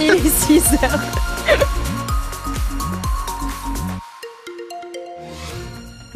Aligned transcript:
il 0.00 0.26
est 0.26 0.28
6 0.28 0.62
heures. 0.82 1.00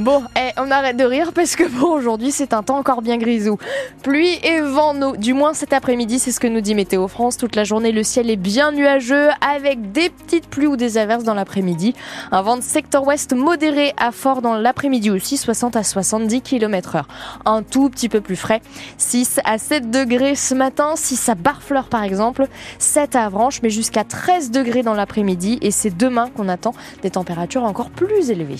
Bon, 0.05 0.23
eh, 0.37 0.51
on 0.61 0.71
arrête 0.71 0.99
de 0.99 1.05
rire 1.05 1.33
parce 1.33 1.57
que 1.57 1.65
bon, 1.67 1.87
aujourd'hui 1.93 2.31
c'est 2.31 2.53
un 2.53 2.63
temps 2.63 2.77
encore 2.77 3.01
bien 3.01 3.17
grisou. 3.17 3.57
Pluie 4.03 4.39
et 4.43 4.61
vent, 4.61 4.93
no- 4.93 5.17
du 5.17 5.33
moins 5.33 5.55
cet 5.55 5.73
après-midi, 5.73 6.19
c'est 6.19 6.31
ce 6.31 6.41
que 6.41 6.47
nous 6.47 6.61
dit 6.61 6.75
Météo 6.75 7.09
France. 7.09 7.39
Toute 7.39 7.57
la 7.57 7.65
journée, 7.65 7.91
le 7.91 8.03
ciel 8.03 8.29
est 8.29 8.37
bien 8.37 8.71
nuageux 8.71 9.29
avec 9.41 9.93
des 9.93 10.11
petites 10.11 10.47
pluies 10.49 10.67
ou 10.67 10.77
des 10.77 10.99
averses 10.99 11.25
dans 11.25 11.33
l'après-midi. 11.33 11.95
Un 12.33 12.43
vent 12.43 12.59
de 12.59 12.63
secteur 12.63 13.07
ouest 13.07 13.33
modéré 13.33 13.95
à 13.97 14.13
fort 14.13 14.43
dans 14.43 14.53
l'après-midi 14.59 15.11
aussi, 15.11 15.39
60 15.39 15.75
à 15.75 15.83
70 15.83 16.43
km 16.43 16.97
heure. 16.97 17.09
Un 17.47 17.63
tout 17.63 17.89
petit 17.89 18.11
peu 18.11 18.21
plus 18.21 18.37
frais. 18.37 18.61
6 18.99 19.41
à 19.47 19.57
7 19.57 19.91
degrés 19.91 20.35
ce 20.35 20.55
matin, 20.55 20.97
6 20.97 21.31
à 21.31 21.35
Barfleur 21.35 21.85
par 21.89 22.03
exemple, 22.03 22.47
7 22.79 23.17
à 23.17 23.25
Avranches, 23.25 23.63
mais 23.63 23.71
jusqu'à 23.71 24.05
13 24.05 24.51
degrés 24.51 24.83
dans 24.83 24.93
l'après-midi. 24.93 25.59
Et 25.63 25.71
c'est 25.71 25.97
demain 25.97 26.29
qu'on 26.29 26.51
attend 26.51 26.75
des 27.01 27.13
températures 27.13 27.65
encore 27.65 27.89
plus 27.89 28.31
élevées. 28.31 28.59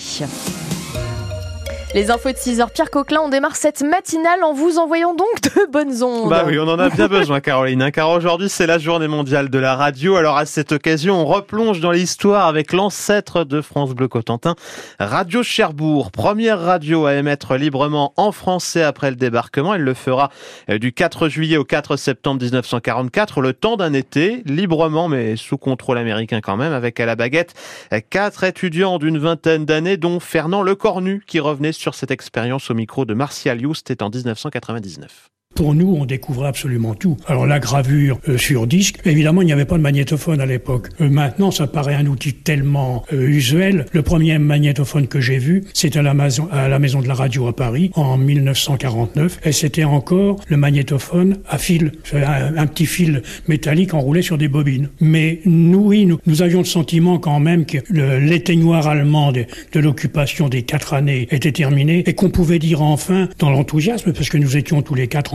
Les 1.95 2.11
infos 2.11 2.33
de 2.33 2.35
6h, 2.35 2.71
Pierre 2.73 2.89
Coquelin, 2.89 3.21
on 3.23 3.29
démarre 3.29 3.55
cette 3.55 3.81
matinale 3.81 4.43
en 4.43 4.51
vous 4.51 4.79
envoyant 4.79 5.15
donc 5.15 5.39
de 5.43 5.71
bonnes 5.71 6.03
ondes. 6.03 6.29
Bah 6.29 6.43
oui, 6.45 6.59
on 6.59 6.67
en 6.67 6.77
a 6.77 6.89
bien 6.89 7.07
besoin, 7.07 7.39
Caroline. 7.39 7.81
hein, 7.81 7.91
car 7.91 8.09
aujourd'hui, 8.09 8.49
c'est 8.49 8.67
la 8.67 8.77
journée 8.77 9.07
mondiale 9.07 9.49
de 9.49 9.57
la 9.57 9.77
radio. 9.77 10.17
Alors, 10.17 10.35
à 10.35 10.45
cette 10.45 10.73
occasion, 10.73 11.21
on 11.21 11.25
replonge 11.25 11.79
dans 11.79 11.91
l'histoire 11.91 12.47
avec 12.47 12.73
l'ancêtre 12.73 13.45
de 13.45 13.61
France 13.61 13.93
Bleu 13.93 14.09
Cotentin, 14.09 14.55
Radio 14.99 15.41
Cherbourg. 15.41 16.11
Première 16.11 16.59
radio 16.59 17.05
à 17.05 17.13
émettre 17.13 17.55
librement 17.55 18.11
en 18.17 18.33
français 18.33 18.83
après 18.83 19.09
le 19.09 19.15
débarquement. 19.15 19.73
Elle 19.73 19.83
le 19.83 19.93
fera 19.93 20.31
euh, 20.69 20.77
du 20.77 20.91
4 20.91 21.29
juillet 21.29 21.55
au 21.55 21.63
4 21.63 21.95
septembre 21.95 22.41
1944, 22.41 23.39
le 23.39 23.53
temps 23.53 23.77
d'un 23.77 23.93
été, 23.93 24.43
librement, 24.43 25.07
mais 25.07 25.37
sous 25.37 25.57
contrôle 25.57 25.97
américain 25.97 26.41
quand 26.41 26.57
même, 26.57 26.73
avec 26.73 26.99
à 26.99 27.05
la 27.05 27.15
baguette 27.15 27.53
euh, 27.93 28.01
quatre 28.09 28.43
étudiants 28.43 28.97
d'une 28.97 29.17
vingtaine 29.17 29.63
d'années, 29.63 29.95
dont 29.95 30.19
Fernand 30.19 30.61
Lecornu, 30.61 31.23
qui 31.25 31.39
revenait 31.39 31.71
sur 31.71 31.84
cette 31.93 32.11
expérience 32.11 32.71
au 32.71 32.73
micro 32.73 33.05
de 33.05 33.13
Martial 33.13 33.61
Youst, 33.61 33.87
c'était 33.87 34.01
en 34.01 34.09
1999. 34.09 35.29
Pour 35.55 35.73
nous, 35.73 35.95
on 35.97 36.05
découvrait 36.05 36.49
absolument 36.49 36.95
tout. 36.95 37.15
Alors 37.27 37.45
la 37.45 37.59
gravure 37.59 38.19
euh, 38.27 38.37
sur 38.37 38.67
disque, 38.67 38.97
évidemment, 39.05 39.41
il 39.41 39.45
n'y 39.45 39.53
avait 39.53 39.63
pas 39.63 39.77
de 39.77 39.81
magnétophone 39.81 40.41
à 40.41 40.45
l'époque. 40.45 40.89
Euh, 40.99 41.09
maintenant, 41.09 41.49
ça 41.49 41.65
paraît 41.65 41.95
un 41.95 42.07
outil 42.07 42.33
tellement 42.33 43.03
euh, 43.13 43.25
usuel. 43.25 43.85
Le 43.93 44.01
premier 44.01 44.37
magnétophone 44.37 45.07
que 45.07 45.21
j'ai 45.21 45.37
vu, 45.37 45.63
c'était 45.73 45.99
à, 45.99 46.01
la 46.01 46.13
maison- 46.13 46.49
à 46.51 46.67
la 46.67 46.77
maison 46.77 47.01
de 47.01 47.07
la 47.07 47.13
radio 47.13 47.47
à 47.47 47.55
Paris 47.55 47.89
en 47.95 48.17
1949, 48.17 49.39
et 49.45 49.53
c'était 49.53 49.85
encore 49.85 50.41
le 50.49 50.57
magnétophone 50.57 51.37
à 51.47 51.57
fil, 51.57 51.93
C'est 52.03 52.21
un, 52.21 52.57
un 52.57 52.67
petit 52.67 52.85
fil 52.85 53.21
métallique 53.47 53.93
enroulé 53.93 54.21
sur 54.21 54.37
des 54.37 54.49
bobines. 54.49 54.89
Mais 54.99 55.39
nous, 55.45 55.85
oui, 55.87 56.05
nous, 56.25 56.41
avions 56.41 56.59
le 56.59 56.65
sentiment 56.65 57.17
quand 57.17 57.39
même 57.39 57.65
que 57.65 57.77
l'éteignoir 58.19 58.87
allemand 58.87 59.31
de, 59.31 59.45
de 59.71 59.79
l'occupation 59.79 60.49
des 60.49 60.63
quatre 60.63 60.93
années 60.93 61.29
était 61.31 61.53
terminé 61.53 62.03
et 62.05 62.13
qu'on 62.13 62.29
pouvait 62.29 62.59
dire 62.59 62.81
enfin, 62.81 63.29
dans 63.39 63.49
l'enthousiasme, 63.51 64.11
parce 64.11 64.27
que 64.27 64.37
nous 64.37 64.57
étions 64.57 64.81
tous 64.81 64.95
les 64.95 65.07
quatre 65.07 65.33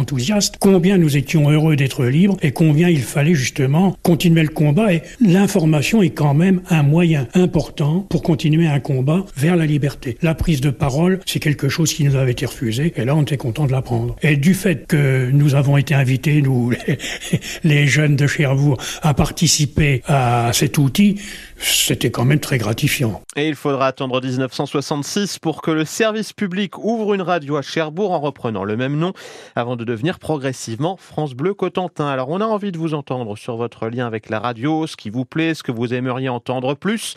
combien 0.59 0.99
nous 0.99 1.17
étions 1.17 1.51
heureux 1.51 1.77
d'être 1.77 2.05
libres 2.05 2.37
et 2.43 2.53
combien 2.53 2.89
il 2.89 3.03
fallait 3.03 3.35
justement 3.35 3.97
continuer 4.03 4.43
le 4.43 4.49
combat. 4.49 4.93
Et 4.93 5.03
l'information 5.21 6.03
est 6.03 6.11
quand 6.11 6.35
même 6.35 6.63
un 6.69 6.83
moyen 6.83 7.29
important 7.35 8.07
pour 8.09 8.23
continuer 8.23 8.67
un 8.67 8.81
combat 8.81 9.25
vers 9.37 9.57
la 9.57 9.67
liberté. 9.67 10.17
La 10.23 10.35
prise 10.35 10.61
de 10.61 10.71
parole, 10.71 11.21
c'est 11.27 11.41
quelque 11.41 11.69
chose 11.69 11.93
qui 11.93 12.05
nous 12.05 12.17
avait 12.17 12.33
été 12.33 12.47
refusé 12.47 12.93
et 12.97 13.05
là, 13.05 13.15
on 13.15 13.23
était 13.23 13.37
content 13.37 13.67
de 13.67 13.73
l'apprendre. 13.73 14.17
Et 14.23 14.37
du 14.37 14.55
fait 14.55 14.87
que 14.87 15.31
nous 15.33 15.55
avons 15.55 15.77
été 15.77 15.95
invités, 15.95 16.43
nous, 16.43 16.73
les 17.65 17.87
jeunes 17.87 18.17
de 18.17 18.27
Cherbourg, 18.27 18.79
à 19.03 19.15
participer 19.15 20.03
à 20.07 20.51
cet 20.53 20.79
outil, 20.79 21.17
c'était 21.59 22.11
quand 22.11 22.25
même 22.25 22.41
très 22.41 22.59
gratifiant. 22.59 23.23
Il 23.47 23.55
faudra 23.55 23.87
attendre 23.87 24.21
1966 24.21 25.39
pour 25.39 25.63
que 25.63 25.71
le 25.71 25.85
service 25.85 26.33
public 26.33 26.77
ouvre 26.79 27.15
une 27.15 27.23
radio 27.23 27.57
à 27.57 27.63
Cherbourg 27.63 28.11
en 28.11 28.21
reprenant 28.21 28.65
le 28.65 28.77
même 28.77 28.97
nom 28.97 29.13
avant 29.57 29.77
de 29.77 29.85
devenir 29.85 30.19
progressivement 30.19 30.97
France 30.97 31.35
Bleu 31.35 31.55
Cotentin. 31.55 32.07
Alors 32.07 32.29
on 32.29 32.41
a 32.41 32.45
envie 32.45 32.71
de 32.71 32.79
vous 32.79 32.93
entendre 32.93 33.37
sur 33.37 33.57
votre 33.57 33.89
lien 33.89 34.07
avec 34.07 34.29
la 34.29 34.41
radio, 34.41 34.87
ce 34.87 34.97
qui 34.97 35.09
vous 35.09 35.25
plaît, 35.25 35.55
ce 35.55 35.63
que 35.63 35.73
vous 35.73 35.95
aimeriez 35.95 36.29
entendre 36.29 36.75
plus 36.75 37.15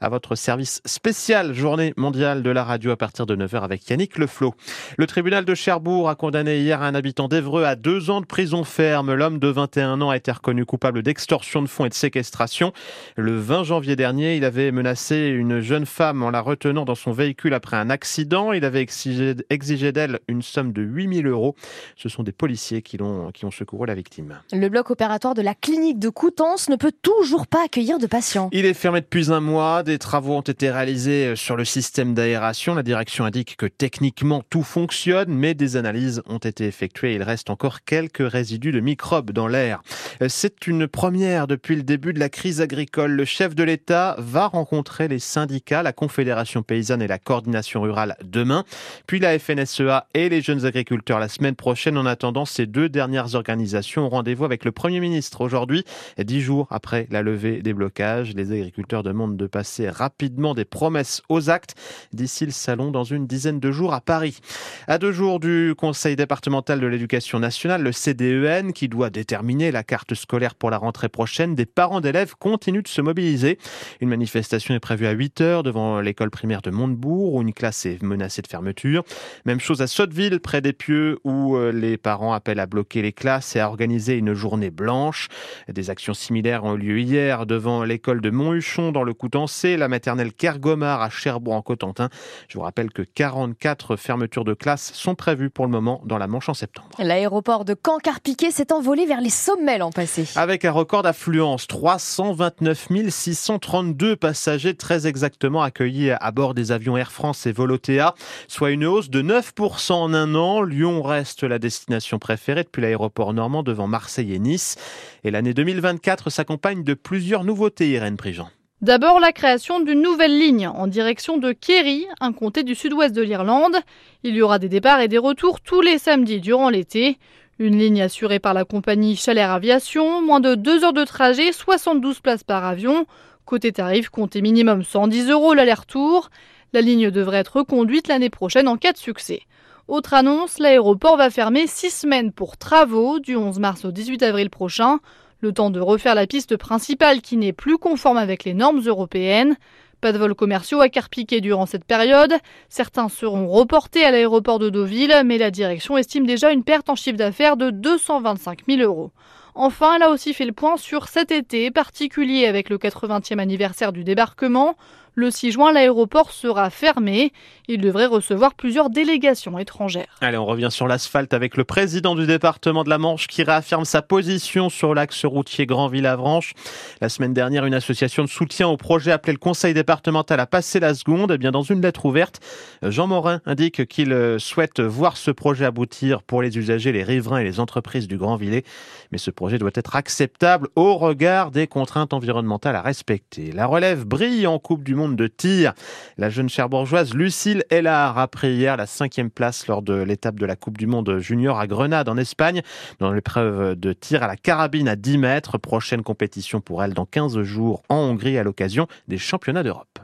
à 0.00 0.08
votre 0.08 0.34
service 0.34 0.82
spécial 0.84 1.54
Journée 1.54 1.94
mondiale 1.96 2.42
de 2.42 2.50
la 2.50 2.64
radio 2.64 2.90
à 2.90 2.96
partir 2.96 3.24
de 3.24 3.36
9h 3.36 3.62
avec 3.62 3.88
Yannick 3.88 4.18
Leflot. 4.18 4.54
Le 4.98 5.06
tribunal 5.06 5.44
de 5.44 5.54
Cherbourg 5.54 6.10
a 6.10 6.16
condamné 6.16 6.58
hier 6.58 6.82
un 6.82 6.94
habitant 6.94 7.28
d'Evreux 7.28 7.64
à 7.64 7.76
deux 7.76 8.10
ans 8.10 8.20
de 8.20 8.26
prison 8.26 8.64
ferme. 8.64 9.14
L'homme 9.14 9.38
de 9.38 9.48
21 9.48 10.00
ans 10.00 10.10
a 10.10 10.16
été 10.16 10.32
reconnu 10.32 10.66
coupable 10.66 11.02
d'extorsion 11.02 11.62
de 11.62 11.68
fonds 11.68 11.86
et 11.86 11.88
de 11.88 11.94
séquestration. 11.94 12.72
Le 13.16 13.38
20 13.38 13.62
janvier 13.62 13.96
dernier, 13.96 14.36
il 14.36 14.44
avait 14.44 14.72
menacé 14.72 15.28
une 15.28 15.61
jeune 15.62 15.86
femme 15.86 16.22
en 16.22 16.30
la 16.30 16.40
retenant 16.40 16.84
dans 16.84 16.94
son 16.94 17.12
véhicule 17.12 17.54
après 17.54 17.76
un 17.76 17.90
accident. 17.90 18.52
Il 18.52 18.64
avait 18.64 18.80
exigé, 18.80 19.34
exigé 19.50 19.92
d'elle 19.92 20.20
une 20.28 20.42
somme 20.42 20.72
de 20.72 20.82
8000 20.82 21.26
euros. 21.26 21.54
Ce 21.96 22.08
sont 22.08 22.22
des 22.22 22.32
policiers 22.32 22.82
qui, 22.82 22.96
l'ont, 22.96 23.30
qui 23.32 23.44
ont 23.44 23.50
secouru 23.50 23.86
la 23.86 23.94
victime. 23.94 24.38
Le 24.52 24.68
bloc 24.68 24.90
opératoire 24.90 25.34
de 25.34 25.42
la 25.42 25.54
clinique 25.54 25.98
de 25.98 26.08
Coutances 26.08 26.68
ne 26.68 26.76
peut 26.76 26.92
toujours 27.02 27.46
pas 27.46 27.64
accueillir 27.64 27.98
de 27.98 28.06
patients. 28.06 28.48
Il 28.52 28.66
est 28.66 28.74
fermé 28.74 29.00
depuis 29.00 29.32
un 29.32 29.40
mois. 29.40 29.82
Des 29.82 29.98
travaux 29.98 30.34
ont 30.34 30.40
été 30.40 30.70
réalisés 30.70 31.36
sur 31.36 31.56
le 31.56 31.64
système 31.64 32.14
d'aération. 32.14 32.74
La 32.74 32.82
direction 32.82 33.24
indique 33.24 33.56
que 33.56 33.66
techniquement 33.66 34.42
tout 34.50 34.62
fonctionne, 34.62 35.32
mais 35.32 35.54
des 35.54 35.76
analyses 35.76 36.22
ont 36.26 36.38
été 36.38 36.66
effectuées. 36.66 37.14
Il 37.14 37.22
reste 37.22 37.50
encore 37.50 37.84
quelques 37.84 38.28
résidus 38.28 38.72
de 38.72 38.80
microbes 38.80 39.30
dans 39.30 39.46
l'air. 39.46 39.82
C'est 40.28 40.66
une 40.66 40.86
première 40.88 41.46
depuis 41.46 41.76
le 41.76 41.82
début 41.82 42.12
de 42.12 42.18
la 42.18 42.28
crise 42.28 42.60
agricole. 42.60 43.12
Le 43.12 43.24
chef 43.24 43.54
de 43.54 43.62
l'État 43.62 44.16
va 44.18 44.46
rencontrer 44.46 45.08
les 45.08 45.18
syndicats, 45.18 45.41
la 45.70 45.92
Confédération 45.92 46.62
paysanne 46.62 47.02
et 47.02 47.06
la 47.06 47.18
coordination 47.18 47.82
rurale 47.82 48.16
demain, 48.24 48.64
puis 49.06 49.18
la 49.18 49.38
FNSEA 49.38 50.06
et 50.14 50.28
les 50.28 50.40
jeunes 50.40 50.66
agriculteurs 50.66 51.18
la 51.18 51.28
semaine 51.28 51.54
prochaine. 51.54 51.96
En 51.98 52.06
attendant, 52.06 52.44
ces 52.44 52.66
deux 52.66 52.88
dernières 52.88 53.34
organisations 53.34 54.06
ont 54.06 54.08
rendez-vous 54.08 54.44
avec 54.44 54.64
le 54.64 54.72
Premier 54.72 55.00
ministre 55.00 55.40
aujourd'hui, 55.40 55.84
dix 56.18 56.40
jours 56.40 56.66
après 56.70 57.06
la 57.10 57.22
levée 57.22 57.62
des 57.62 57.72
blocages. 57.72 58.34
Les 58.34 58.52
agriculteurs 58.52 59.02
demandent 59.02 59.36
de 59.36 59.46
passer 59.46 59.88
rapidement 59.88 60.54
des 60.54 60.64
promesses 60.64 61.22
aux 61.28 61.50
actes 61.50 61.74
d'ici 62.12 62.46
le 62.46 62.52
salon 62.52 62.90
dans 62.90 63.04
une 63.04 63.26
dizaine 63.26 63.60
de 63.60 63.70
jours 63.70 63.94
à 63.94 64.00
Paris. 64.00 64.38
À 64.86 64.98
deux 64.98 65.12
jours 65.12 65.40
du 65.40 65.74
Conseil 65.76 66.16
départemental 66.16 66.80
de 66.80 66.86
l'éducation 66.86 67.38
nationale, 67.38 67.82
le 67.82 67.92
CDEN, 67.92 68.72
qui 68.72 68.88
doit 68.88 69.10
déterminer 69.10 69.70
la 69.70 69.82
carte 69.82 70.14
scolaire 70.14 70.54
pour 70.54 70.70
la 70.70 70.78
rentrée 70.78 71.08
prochaine, 71.08 71.54
des 71.54 71.66
parents 71.66 72.00
d'élèves 72.00 72.34
continuent 72.38 72.82
de 72.82 72.88
se 72.88 73.00
mobiliser. 73.00 73.58
Une 74.00 74.08
manifestation 74.08 74.74
est 74.74 74.80
prévue 74.80 75.06
à 75.06 75.12
8 75.12 75.31
devant 75.38 76.00
l'école 76.00 76.30
primaire 76.30 76.62
de 76.62 76.70
Montebourg, 76.70 77.34
où 77.34 77.42
une 77.42 77.52
classe 77.52 77.86
est 77.86 78.02
menacée 78.02 78.42
de 78.42 78.46
fermeture. 78.46 79.02
Même 79.44 79.60
chose 79.60 79.80
à 79.80 79.86
Sotteville, 79.86 80.40
près 80.40 80.60
des 80.60 80.72
Pieux, 80.72 81.18
où 81.24 81.56
euh, 81.56 81.72
les 81.72 81.96
parents 81.96 82.32
appellent 82.32 82.60
à 82.60 82.66
bloquer 82.66 83.02
les 83.02 83.12
classes 83.12 83.56
et 83.56 83.60
à 83.60 83.68
organiser 83.68 84.16
une 84.16 84.34
journée 84.34 84.70
blanche. 84.70 85.28
Des 85.68 85.90
actions 85.90 86.14
similaires 86.14 86.64
ont 86.64 86.74
eu 86.74 86.78
lieu 86.78 87.00
hier 87.00 87.46
devant 87.46 87.84
l'école 87.84 88.20
de 88.20 88.30
Monthuchon 88.30 88.92
dans 88.92 89.04
le 89.04 89.14
Coutancé, 89.14 89.76
la 89.76 89.88
maternelle 89.88 90.32
Kergomar 90.32 91.00
à 91.02 91.10
Cherbourg 91.10 91.54
en 91.54 91.62
Cotentin. 91.62 92.08
Je 92.48 92.58
vous 92.58 92.64
rappelle 92.64 92.90
que 92.90 93.02
44 93.02 93.96
fermetures 93.96 94.44
de 94.44 94.54
classes 94.54 94.92
sont 94.92 95.14
prévues 95.14 95.50
pour 95.50 95.64
le 95.64 95.72
moment 95.72 96.02
dans 96.04 96.18
la 96.18 96.26
Manche 96.26 96.48
en 96.48 96.54
septembre. 96.54 96.90
L'aéroport 96.98 97.64
de 97.64 97.74
Caen-Carpiquet 97.74 98.50
s'est 98.50 98.72
envolé 98.72 99.06
vers 99.06 99.20
les 99.20 99.30
sommets 99.30 99.78
l'an 99.78 99.90
passé. 99.90 100.28
Avec 100.36 100.64
un 100.64 100.72
record 100.72 101.02
d'affluence, 101.02 101.66
329 101.66 102.88
632 103.08 104.16
passagers 104.16 104.74
très 104.74 105.06
exactement 105.22 105.62
accueillis 105.62 106.10
à 106.10 106.32
bord 106.32 106.52
des 106.52 106.72
avions 106.72 106.96
Air 106.96 107.12
France 107.12 107.46
et 107.46 107.52
Volotea, 107.52 108.16
soit 108.48 108.72
une 108.72 108.84
hausse 108.84 109.08
de 109.08 109.22
9% 109.22 109.92
en 109.92 110.14
un 110.14 110.34
an. 110.34 110.62
Lyon 110.62 111.00
reste 111.00 111.44
la 111.44 111.60
destination 111.60 112.18
préférée 112.18 112.64
depuis 112.64 112.82
l'aéroport 112.82 113.32
normand 113.32 113.62
devant 113.62 113.86
Marseille 113.86 114.34
et 114.34 114.40
Nice. 114.40 114.74
Et 115.22 115.30
l'année 115.30 115.54
2024 115.54 116.28
s'accompagne 116.28 116.82
de 116.82 116.94
plusieurs 116.94 117.44
nouveautés, 117.44 117.88
Irène 117.90 118.16
Prigent. 118.16 118.48
D'abord, 118.80 119.20
la 119.20 119.30
création 119.30 119.78
d'une 119.78 120.02
nouvelle 120.02 120.36
ligne 120.36 120.66
en 120.66 120.88
direction 120.88 121.38
de 121.38 121.52
Kerry, 121.52 122.08
un 122.20 122.32
comté 122.32 122.64
du 122.64 122.74
sud-ouest 122.74 123.14
de 123.14 123.22
l'Irlande. 123.22 123.76
Il 124.24 124.34
y 124.34 124.42
aura 124.42 124.58
des 124.58 124.68
départs 124.68 125.02
et 125.02 125.06
des 125.06 125.18
retours 125.18 125.60
tous 125.60 125.82
les 125.82 125.98
samedis 125.98 126.40
durant 126.40 126.68
l'été. 126.68 127.16
Une 127.60 127.78
ligne 127.78 128.02
assurée 128.02 128.40
par 128.40 128.54
la 128.54 128.64
compagnie 128.64 129.14
Chalair 129.14 129.52
Aviation, 129.52 130.20
moins 130.20 130.40
de 130.40 130.56
2 130.56 130.84
heures 130.84 130.92
de 130.92 131.04
trajet, 131.04 131.52
72 131.52 132.18
places 132.18 132.42
par 132.42 132.64
avion. 132.64 133.06
Côté 133.52 133.70
tarif, 133.70 134.08
comptez 134.08 134.40
minimum 134.40 134.82
110 134.82 135.28
euros 135.28 135.52
l'aller-retour. 135.52 136.30
La 136.72 136.80
ligne 136.80 137.10
devrait 137.10 137.36
être 137.36 137.58
reconduite 137.58 138.08
l'année 138.08 138.30
prochaine 138.30 138.66
en 138.66 138.78
cas 138.78 138.92
de 138.92 138.96
succès. 138.96 139.42
Autre 139.88 140.14
annonce, 140.14 140.58
l'aéroport 140.58 141.18
va 141.18 141.28
fermer 141.28 141.66
6 141.66 141.90
semaines 141.90 142.32
pour 142.32 142.56
travaux 142.56 143.20
du 143.20 143.36
11 143.36 143.58
mars 143.58 143.84
au 143.84 143.92
18 143.92 144.22
avril 144.22 144.48
prochain. 144.48 145.00
Le 145.40 145.52
temps 145.52 145.68
de 145.68 145.80
refaire 145.80 146.14
la 146.14 146.26
piste 146.26 146.56
principale 146.56 147.20
qui 147.20 147.36
n'est 147.36 147.52
plus 147.52 147.76
conforme 147.76 148.16
avec 148.16 148.44
les 148.44 148.54
normes 148.54 148.80
européennes. 148.86 149.58
Pas 150.00 150.12
de 150.12 150.18
vols 150.18 150.34
commerciaux 150.34 150.80
à 150.80 150.88
Carpiquet 150.88 151.42
durant 151.42 151.66
cette 151.66 151.84
période. 151.84 152.32
Certains 152.70 153.10
seront 153.10 153.48
reportés 153.48 154.06
à 154.06 154.12
l'aéroport 154.12 154.60
de 154.60 154.70
Deauville, 154.70 155.24
mais 155.26 155.36
la 155.36 155.50
direction 155.50 155.98
estime 155.98 156.26
déjà 156.26 156.52
une 156.52 156.64
perte 156.64 156.88
en 156.88 156.96
chiffre 156.96 157.18
d'affaires 157.18 157.58
de 157.58 157.68
225 157.68 158.60
000 158.66 158.80
euros. 158.80 159.10
Enfin, 159.54 159.96
elle 159.96 160.02
a 160.02 160.10
aussi 160.10 160.32
fait 160.32 160.46
le 160.46 160.52
point 160.52 160.76
sur 160.76 161.08
cet 161.08 161.30
été 161.30 161.70
particulier 161.70 162.46
avec 162.46 162.70
le 162.70 162.78
80e 162.78 163.38
anniversaire 163.38 163.92
du 163.92 164.02
débarquement. 164.02 164.76
Le 165.14 165.30
6 165.30 165.52
juin, 165.52 165.72
l'aéroport 165.74 166.32
sera 166.32 166.70
fermé. 166.70 167.34
Il 167.68 167.82
devrait 167.82 168.06
recevoir 168.06 168.54
plusieurs 168.54 168.88
délégations 168.88 169.58
étrangères. 169.58 170.16
Allez, 170.22 170.38
on 170.38 170.46
revient 170.46 170.70
sur 170.70 170.88
l'asphalte 170.88 171.34
avec 171.34 171.58
le 171.58 171.64
président 171.64 172.14
du 172.14 172.26
département 172.26 172.82
de 172.82 172.88
la 172.88 172.96
Manche 172.96 173.26
qui 173.26 173.42
réaffirme 173.42 173.84
sa 173.84 174.00
position 174.00 174.70
sur 174.70 174.94
l'axe 174.94 175.26
routier 175.26 175.66
Grand-Ville-Avranches. 175.66 176.54
La 177.02 177.10
semaine 177.10 177.34
dernière, 177.34 177.66
une 177.66 177.74
association 177.74 178.24
de 178.24 178.28
soutien 178.28 178.68
au 178.68 178.78
projet 178.78 179.12
appelée 179.12 179.34
le 179.34 179.38
Conseil 179.38 179.74
départemental 179.74 180.40
à 180.40 180.46
passer 180.46 180.80
la 180.80 180.94
seconde. 180.94 181.32
Eh 181.32 181.38
bien, 181.38 181.50
dans 181.50 181.62
une 181.62 181.82
lettre 181.82 182.06
ouverte, 182.06 182.40
Jean 182.82 183.06
Morin 183.06 183.42
indique 183.44 183.86
qu'il 183.88 184.16
souhaite 184.38 184.80
voir 184.80 185.18
ce 185.18 185.30
projet 185.30 185.66
aboutir 185.66 186.22
pour 186.22 186.40
les 186.40 186.56
usagers, 186.56 186.90
les 186.90 187.04
riverains 187.04 187.40
et 187.40 187.44
les 187.44 187.60
entreprises 187.60 188.08
du 188.08 188.16
Grand-Villet. 188.16 188.64
Mais 189.12 189.18
ce 189.18 189.30
projet 189.30 189.58
doit 189.58 189.70
être 189.74 189.94
acceptable 189.94 190.68
au 190.74 190.96
regard 190.96 191.50
des 191.50 191.66
contraintes 191.66 192.14
environnementales 192.14 192.76
à 192.76 192.82
respecter. 192.82 193.52
La 193.52 193.66
relève 193.66 194.06
brille 194.06 194.46
en 194.46 194.58
Coupe 194.58 194.82
du 194.82 194.94
De 195.08 195.26
tir. 195.26 195.74
La 196.16 196.30
jeune 196.30 196.48
cherbourgeoise 196.48 197.12
Lucille 197.14 197.64
Hellard 197.70 198.18
a 198.18 198.28
pris 198.28 198.52
hier 198.52 198.76
la 198.76 198.86
cinquième 198.86 199.30
place 199.30 199.66
lors 199.66 199.82
de 199.82 199.94
l'étape 199.94 200.38
de 200.38 200.46
la 200.46 200.54
Coupe 200.54 200.78
du 200.78 200.86
Monde 200.86 201.18
junior 201.18 201.58
à 201.58 201.66
Grenade 201.66 202.08
en 202.08 202.16
Espagne 202.16 202.62
dans 203.00 203.12
l'épreuve 203.12 203.74
de 203.74 203.92
tir 203.92 204.22
à 204.22 204.28
la 204.28 204.36
carabine 204.36 204.86
à 204.86 204.94
10 204.94 205.18
mètres. 205.18 205.58
Prochaine 205.58 206.02
compétition 206.02 206.60
pour 206.60 206.84
elle 206.84 206.94
dans 206.94 207.04
15 207.04 207.42
jours 207.42 207.82
en 207.88 207.96
Hongrie 207.96 208.38
à 208.38 208.44
l'occasion 208.44 208.86
des 209.08 209.18
championnats 209.18 209.64
d'Europe. 209.64 210.01